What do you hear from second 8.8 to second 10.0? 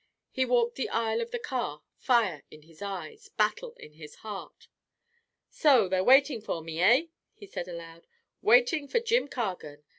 for Jim Cargan.